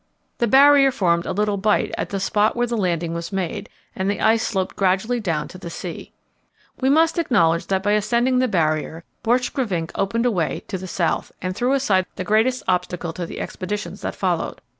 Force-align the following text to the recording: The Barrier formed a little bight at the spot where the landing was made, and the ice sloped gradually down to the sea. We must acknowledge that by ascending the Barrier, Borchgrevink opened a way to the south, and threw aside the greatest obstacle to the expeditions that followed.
The 0.39 0.47
Barrier 0.47 0.89
formed 0.89 1.27
a 1.27 1.31
little 1.31 1.57
bight 1.57 1.93
at 1.95 2.09
the 2.09 2.19
spot 2.19 2.55
where 2.55 2.65
the 2.65 2.75
landing 2.75 3.13
was 3.13 3.31
made, 3.31 3.69
and 3.95 4.09
the 4.09 4.19
ice 4.19 4.41
sloped 4.47 4.75
gradually 4.75 5.19
down 5.19 5.47
to 5.49 5.59
the 5.59 5.69
sea. 5.69 6.11
We 6.79 6.89
must 6.89 7.19
acknowledge 7.19 7.67
that 7.67 7.83
by 7.83 7.91
ascending 7.91 8.39
the 8.39 8.47
Barrier, 8.47 9.03
Borchgrevink 9.23 9.91
opened 9.93 10.25
a 10.25 10.31
way 10.31 10.63
to 10.69 10.79
the 10.79 10.87
south, 10.87 11.31
and 11.39 11.55
threw 11.55 11.73
aside 11.73 12.07
the 12.15 12.23
greatest 12.23 12.63
obstacle 12.67 13.13
to 13.13 13.27
the 13.27 13.39
expeditions 13.39 14.01
that 14.01 14.15
followed. 14.15 14.59